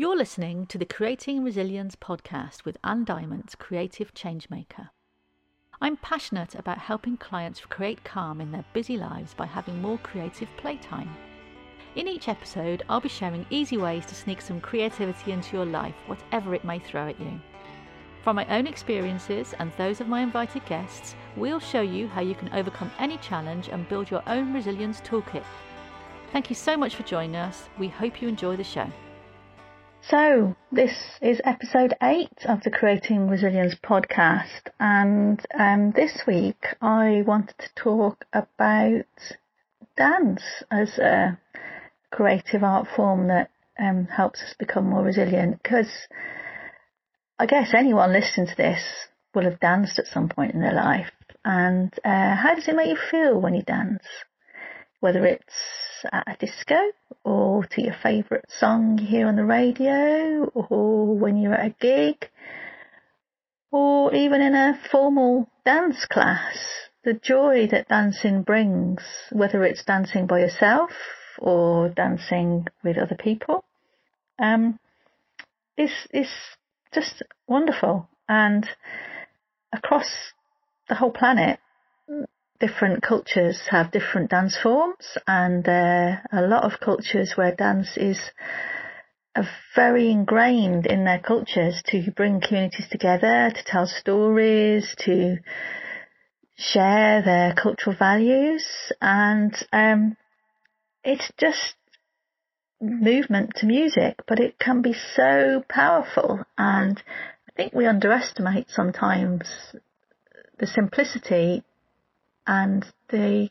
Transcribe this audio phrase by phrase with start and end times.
[0.00, 4.88] You're listening to the Creating Resilience podcast with Anne Diamond, creative changemaker.
[5.78, 10.48] I'm passionate about helping clients create calm in their busy lives by having more creative
[10.56, 11.14] playtime.
[11.96, 15.96] In each episode, I'll be sharing easy ways to sneak some creativity into your life,
[16.06, 17.38] whatever it may throw at you.
[18.24, 22.34] From my own experiences and those of my invited guests, we'll show you how you
[22.34, 25.44] can overcome any challenge and build your own resilience toolkit.
[26.32, 27.68] Thank you so much for joining us.
[27.78, 28.90] We hope you enjoy the show.
[30.08, 37.22] So, this is episode eight of the Creating Resilience podcast, and um, this week I
[37.26, 39.04] wanted to talk about
[39.98, 41.38] dance as a
[42.10, 45.62] creative art form that um, helps us become more resilient.
[45.62, 46.08] Because
[47.38, 48.82] I guess anyone listening to this
[49.34, 51.12] will have danced at some point in their life.
[51.44, 54.04] And uh, how does it make you feel when you dance?
[55.00, 55.54] Whether it's
[56.12, 56.78] at a disco
[57.24, 61.74] or to your favourite song you hear on the radio or when you're at a
[61.80, 62.28] gig
[63.70, 66.56] or even in a formal dance class.
[67.04, 69.02] The joy that dancing brings,
[69.32, 70.90] whether it's dancing by yourself
[71.38, 73.64] or dancing with other people,
[74.38, 74.78] um,
[75.76, 76.28] is, is
[76.92, 78.08] just wonderful.
[78.28, 78.68] And
[79.72, 80.08] across
[80.88, 81.58] the whole planet,
[82.60, 88.20] different cultures have different dance forms, and uh, a lot of cultures where dance is
[89.74, 95.38] very ingrained in their cultures to bring communities together, to tell stories, to
[96.56, 98.64] share their cultural values,
[99.00, 100.16] and um,
[101.02, 101.74] it's just
[102.82, 107.02] movement to music, but it can be so powerful, and
[107.48, 109.48] I think we underestimate sometimes
[110.58, 111.62] the simplicity
[112.46, 113.50] and the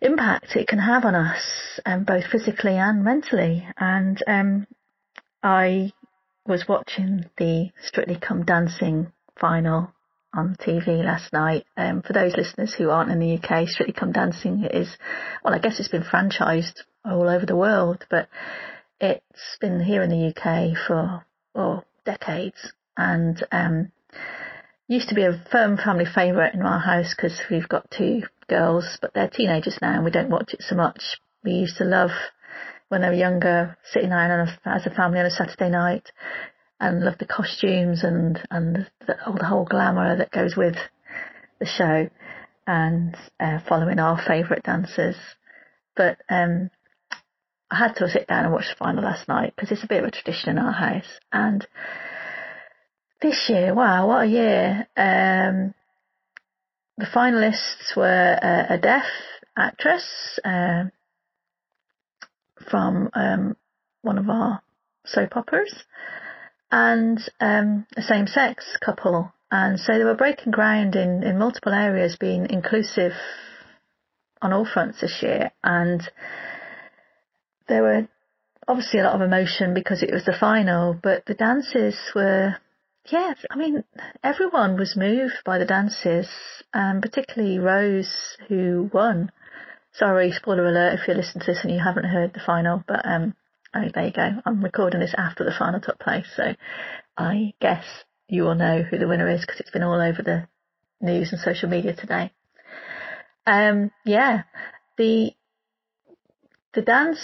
[0.00, 3.66] impact it can have on us, um, both physically and mentally.
[3.76, 4.66] And um,
[5.42, 5.92] I
[6.46, 9.92] was watching the Strictly Come Dancing final
[10.34, 11.64] on TV last night.
[11.76, 14.96] Um, for those listeners who aren't in the UK, Strictly Come Dancing is,
[15.42, 18.28] well, I guess it's been franchised all over the world, but
[19.00, 21.24] it's been here in the UK for
[21.54, 22.72] oh, decades.
[22.96, 23.92] And um,
[24.88, 28.98] used to be a firm family favourite in our house because we've got two girls,
[29.00, 31.20] but they're teenagers now and we don't watch it so much.
[31.42, 32.10] We used to love
[32.88, 36.12] when they were younger sitting down a, as a family on a Saturday night
[36.78, 40.76] and love the costumes and and the, all the whole glamour that goes with
[41.58, 42.08] the show
[42.66, 45.16] and uh, following our favourite dancers.
[45.96, 46.70] But um,
[47.70, 50.02] I had to sit down and watch the final last night because it's a bit
[50.02, 51.66] of a tradition in our house and
[53.26, 54.86] this year, wow, what a year.
[54.96, 55.74] Um,
[56.96, 59.04] the finalists were uh, a deaf
[59.56, 60.84] actress uh,
[62.70, 63.56] from um,
[64.02, 64.62] one of our
[65.04, 65.74] soap operas
[66.70, 69.32] and um, a same sex couple.
[69.50, 73.12] And so they were breaking ground in, in multiple areas, being inclusive
[74.40, 75.50] on all fronts this year.
[75.64, 76.00] And
[77.68, 78.08] there were
[78.68, 82.56] obviously a lot of emotion because it was the final, but the dances were
[83.08, 83.84] Yes, I mean,
[84.24, 86.28] everyone was moved by the dances,
[86.74, 89.30] and particularly Rose, who won.
[89.92, 93.06] Sorry, spoiler alert if you listen to this and you haven't heard the final, but
[93.06, 93.34] um,
[93.72, 94.42] there you go.
[94.44, 96.54] I'm recording this after the final took place, so
[97.16, 97.84] I guess
[98.28, 100.48] you will know who the winner is because it's been all over the
[101.00, 102.32] news and social media today.
[103.46, 104.42] Um, yeah,
[104.98, 105.30] the
[106.74, 107.20] the dance,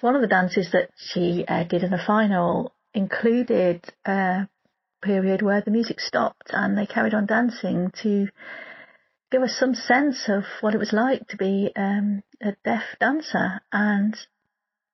[0.00, 4.44] one of the dances that she uh, did in the final included uh,
[5.02, 8.28] period where the music stopped and they carried on dancing to
[9.30, 13.60] give us some sense of what it was like to be um, a deaf dancer.
[13.72, 14.16] And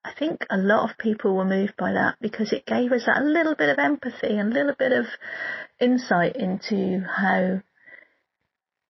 [0.05, 3.25] I think a lot of people were moved by that because it gave us that
[3.25, 5.07] little bit of empathy and a little bit of
[5.81, 7.63] insight into how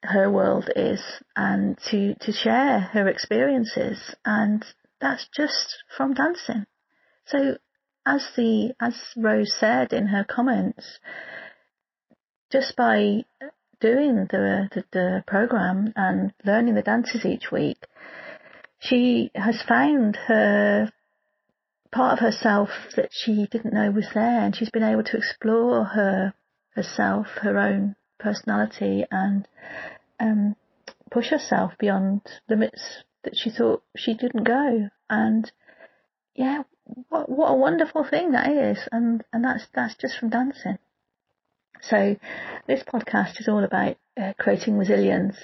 [0.03, 1.03] her world is
[1.35, 4.15] and to, to share her experiences.
[4.25, 4.65] And
[5.01, 6.67] that's just from dancing.
[7.27, 7.57] So
[8.07, 10.99] as the as Rose said in her comments,
[12.51, 13.25] just by
[13.81, 17.85] doing the, the, the program and learning the dances each week,
[18.79, 20.91] she has found her
[21.91, 25.85] part of herself that she didn't know was there, and she's been able to explore
[25.85, 26.33] her
[26.75, 29.49] herself, her own personality, and
[30.21, 30.55] um,
[31.11, 34.89] push herself beyond limits that she thought she didn't go.
[35.09, 35.51] And
[36.35, 36.63] yeah,
[37.09, 40.79] what, what a wonderful thing that is, and and that's that's just from dancing.
[41.83, 42.17] So,
[42.67, 45.37] this podcast is all about uh, creating resilience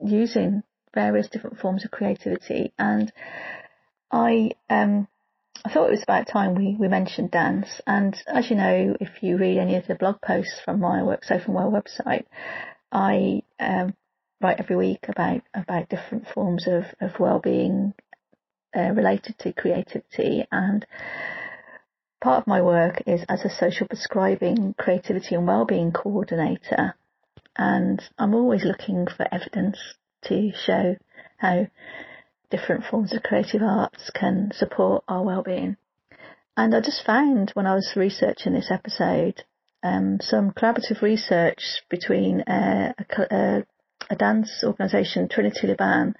[0.00, 0.62] using
[0.94, 3.12] various different forms of creativity, and
[4.10, 5.08] I um
[5.64, 7.80] I thought it was about time we, we mentioned dance.
[7.86, 11.24] And as you know, if you read any of the blog posts from my Work
[11.24, 12.24] Safe and Well website,
[12.90, 13.94] I um,
[14.40, 17.94] write every week about about different forms of, of well-being
[18.76, 20.86] uh, related to creativity and
[22.22, 26.94] part of my work is as a social prescribing creativity and well-being coordinator
[27.56, 29.78] and I'm always looking for evidence
[30.24, 30.96] to show
[31.36, 31.66] how
[32.50, 35.76] different forms of creative arts can support our well-being.
[36.56, 39.42] And I just found when I was researching this episode
[39.82, 43.66] um, some collaborative research between uh, a, a,
[44.10, 46.14] a, dance organisation, Trinity Laban,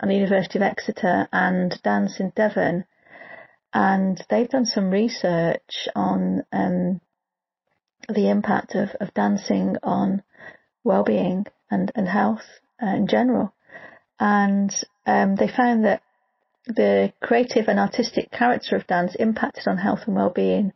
[0.00, 2.84] and the University of Exeter, and Dance in Devon.
[3.72, 7.00] And they've done some research on um,
[8.08, 10.22] the impact of, of dancing on
[10.84, 12.44] well-being and, and health
[12.82, 13.52] uh, in general.
[14.18, 14.72] And
[15.06, 16.02] um, they found that
[16.66, 20.72] the creative and artistic character of dance impacted on health and well-being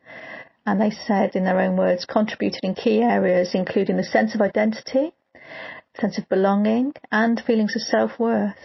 [0.67, 4.41] and they said in their own words contributed in key areas including the sense of
[4.41, 5.13] identity,
[5.99, 8.57] sense of belonging and feelings of self-worth.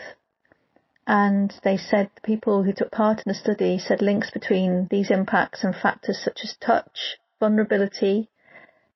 [1.07, 5.11] And they said the people who took part in the study said links between these
[5.11, 8.29] impacts and factors such as touch, vulnerability,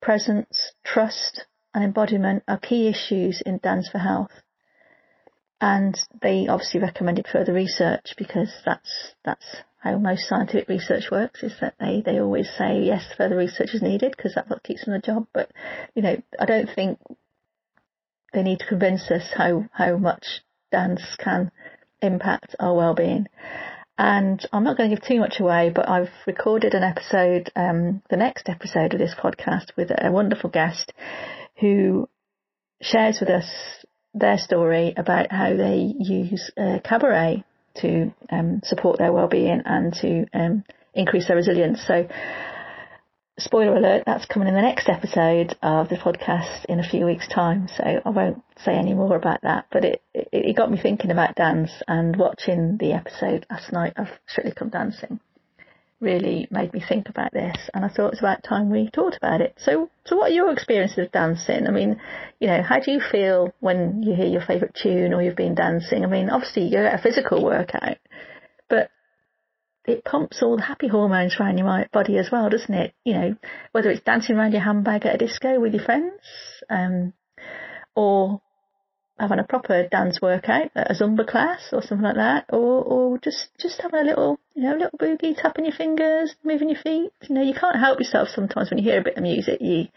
[0.02, 4.32] presence, trust and embodiment are key issues in Dance for Health.
[5.62, 9.46] And they obviously recommended further research because that's that's
[9.80, 13.82] how most scientific research works is that they, they always say, yes, further research is
[13.82, 15.26] needed because that's what keeps them the job.
[15.34, 15.52] But,
[15.96, 17.00] you know, I don't think
[18.34, 20.42] they need to convince us how, how much
[20.72, 21.52] dance can
[22.02, 23.28] impact our well-being.
[23.98, 28.02] And I'm not going to give too much away, but I've recorded an episode, um,
[28.10, 30.94] the next episode of this podcast with a wonderful guest
[31.60, 32.08] who
[32.82, 33.46] shares with us
[34.14, 37.44] their story about how they use uh, cabaret
[37.82, 41.86] to um, support their well-being and to um, increase their resilience.
[41.86, 42.08] So,
[43.40, 47.28] spoiler alert, that's coming in the next episode of the podcast in a few weeks'
[47.28, 47.68] time.
[47.76, 49.66] So I won't say any more about that.
[49.72, 53.94] But it, it, it got me thinking about dance and watching the episode last night
[53.98, 55.20] of Strictly Come Dancing
[56.00, 59.18] really made me think about this, and I thought it was about time we talked
[59.18, 59.56] about it.
[59.58, 61.68] So, so what are your experiences of dancing?
[61.68, 62.00] I mean,
[62.40, 65.56] you know, how do you feel when you hear your favourite tune or you've been
[65.56, 66.04] dancing?
[66.04, 67.98] I mean, obviously you get a physical workout,
[68.70, 68.92] but
[69.90, 72.94] it pumps all the happy hormones around your body as well, doesn't it?
[73.04, 73.36] You know,
[73.72, 76.22] whether it's dancing around your handbag at a disco with your friends,
[76.70, 77.14] um,
[77.96, 78.42] or
[79.20, 83.50] having a proper dance workout, a Zumba class or something like that, or or just
[83.60, 87.12] just having a little you know little boogie, tapping your fingers, moving your feet.
[87.28, 89.60] You know, you can't help yourself sometimes when you hear a bit of music.
[89.62, 89.88] You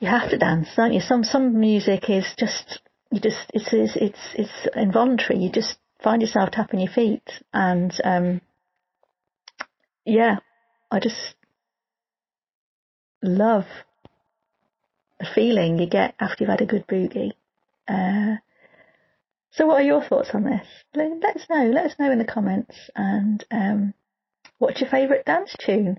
[0.00, 1.00] you have to dance, don't you?
[1.00, 2.80] Some some music is just
[3.10, 5.38] you just it's it's it's, it's involuntary.
[5.38, 8.40] You just find yourself tapping your feet, and um,
[10.04, 10.36] yeah,
[10.90, 11.34] I just
[13.22, 13.66] love
[15.18, 17.32] the feeling you get after you've had a good boogie.
[17.88, 18.36] Uh,
[19.50, 20.66] so, what are your thoughts on this?
[20.94, 21.64] Let, us know.
[21.66, 22.76] Let us know in the comments.
[22.96, 23.94] And um,
[24.58, 25.98] what's your favourite dance tune?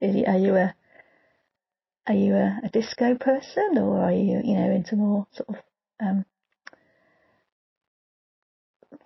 [0.00, 0.74] You, are you a
[2.06, 5.56] are you a, a, disco person, or are you you know into more sort of
[6.00, 6.24] um,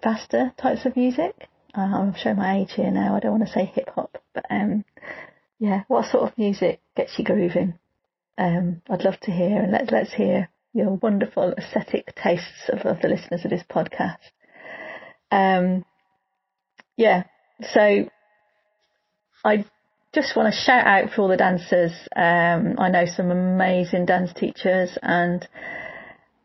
[0.03, 1.49] faster types of music?
[1.77, 3.17] Uh, I'm showing my age here now.
[3.17, 4.85] I don't want to say hip hop, but um,
[5.59, 7.79] yeah, what sort of music gets you grooving?
[8.39, 13.01] Um, I'd love to hear, and let's let's hear your wonderful aesthetic tastes of, of
[13.01, 14.19] the listeners of this podcast.
[15.31, 15.85] Um,
[16.97, 17.25] yeah,
[17.73, 18.09] so
[19.45, 19.65] I
[20.15, 21.93] just want to shout out for all the dancers.
[22.15, 25.47] Um, I know some amazing dance teachers and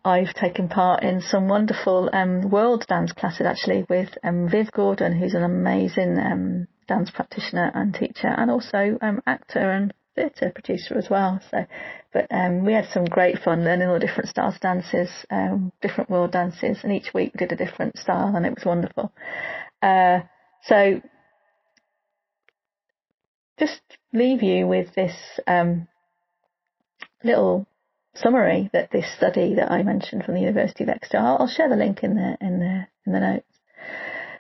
[0.10, 5.16] I've taken part in some wonderful um, world dance classes actually with um, Viv Gordon,
[5.16, 10.98] who's an amazing um, dance practitioner and teacher, and also um, actor and theatre producer
[10.98, 11.39] as well.
[11.51, 11.63] So,
[12.12, 16.10] but um, we had some great fun learning all different styles of dances, um, different
[16.10, 19.13] world dances, and each week we did a different style, and it was wonderful.
[19.84, 20.22] Uh,
[20.63, 21.01] so,
[23.60, 25.13] just leave you with this
[27.24, 27.68] little
[28.22, 31.18] summary that this study that I mentioned from the University of Exeter.
[31.18, 33.46] I'll, I'll share the link in the in the in the notes.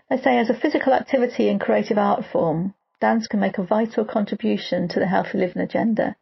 [0.09, 4.05] They say as a physical activity and creative art form, dance can make a vital
[4.05, 6.15] contribution to the healthy living agenda.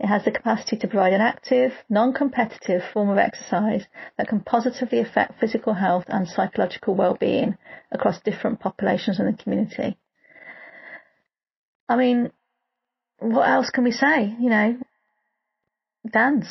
[0.00, 3.84] It has the capacity to provide an active, non-competitive form of exercise
[4.16, 7.56] that can positively affect physical health and psychological well-being
[7.90, 9.98] across different populations in the community.
[11.88, 12.30] I mean,
[13.18, 14.36] what else can we say?
[14.38, 14.76] You know,
[16.08, 16.46] dance.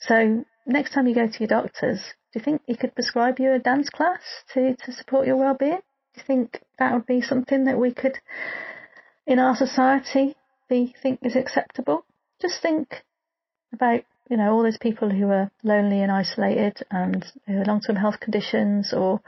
[0.00, 2.00] So next time you go to your doctors,
[2.32, 4.20] do you think he could prescribe you a dance class
[4.54, 5.80] to, to support your well-being?
[6.14, 8.18] Do you think that would be something that we could
[9.26, 10.34] in our society
[10.70, 12.04] we think is acceptable.
[12.40, 13.02] Just think
[13.72, 17.96] about you know all those people who are lonely and isolated and who have long-term
[17.96, 19.20] health conditions or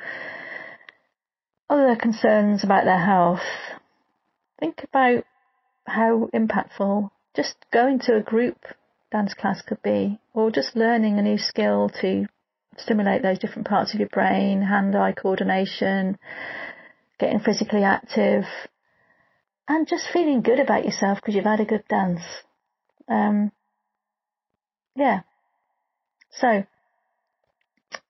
[1.69, 3.43] other concerns about their health.
[4.61, 5.25] Think about
[5.87, 8.59] how impactful just going to a group
[9.13, 12.27] dance class could be, or just learning a new skill to
[12.79, 16.19] stimulate those different parts of your brain, hand-eye coordination,
[17.21, 18.45] getting physically active,
[19.69, 22.23] and just feeling good about yourself because you've had a good dance.
[23.09, 23.53] Um,
[24.97, 25.21] yeah.
[26.31, 26.65] So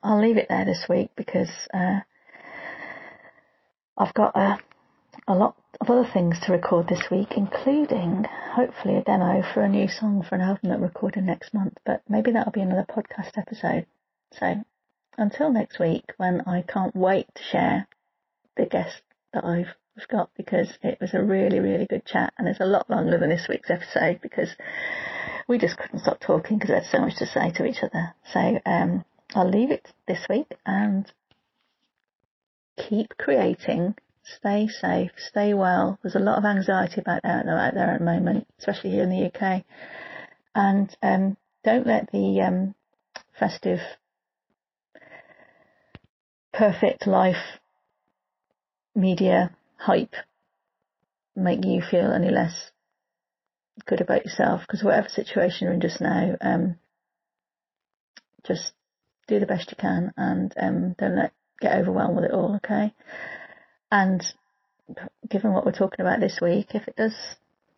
[0.02, 2.00] I'll leave it there this week because uh,
[3.98, 4.58] I've got a,
[5.26, 8.24] a lot of other things to record this week, including
[8.54, 11.76] hopefully a demo for a new song for an album that we're recording next month.
[11.84, 13.86] But maybe that'll be another podcast episode.
[14.38, 14.62] So
[15.18, 17.88] until next week, when I can't wait to share
[18.56, 19.74] the guest that I've
[20.08, 23.30] got because it was a really, really good chat and it's a lot longer than
[23.30, 24.54] this week's episode because
[25.48, 28.14] we just couldn't stop talking because we had so much to say to each other.
[28.32, 31.10] So um, I'll leave it this week and
[32.76, 33.96] keep creating.
[34.24, 35.98] Stay safe, stay well.
[36.02, 39.10] There's a lot of anxiety about that out there at the moment, especially here in
[39.10, 39.64] the UK.
[40.54, 42.74] And um, don't let the um,
[43.38, 43.80] festive,
[46.52, 47.58] perfect life
[48.94, 50.14] media hype
[51.34, 52.70] make you feel any less
[53.86, 56.78] good about yourself because whatever situation you're in just now, um,
[58.46, 58.72] just
[59.26, 62.92] do the best you can and um, don't let get overwhelmed with it all, okay?
[63.92, 64.24] And
[65.28, 67.14] given what we're talking about this week, if it does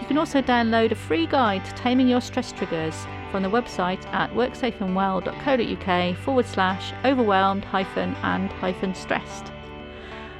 [0.00, 2.94] You can also download a free guide to taming your stress triggers
[3.32, 9.50] from the website at worksafeandwell.co.uk forward slash overwhelmed hyphen and hyphen stressed.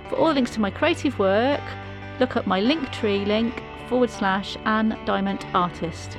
[0.09, 1.61] For all links to my creative work,
[2.23, 6.17] look up my Linktree link forward slash Anne Diamond Artist.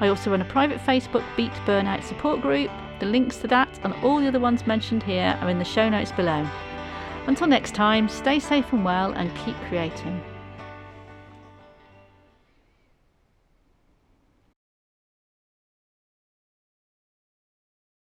[0.00, 2.70] I also run a private Facebook Beat Burnout support group.
[3.00, 5.90] The links to that and all the other ones mentioned here are in the show
[5.90, 6.48] notes below.
[7.26, 10.22] Until next time, stay safe and well and keep creating.